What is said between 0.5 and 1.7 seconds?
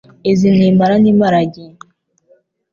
ni impara n'imparage